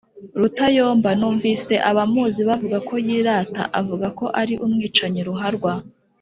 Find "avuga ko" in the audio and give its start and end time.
3.79-4.25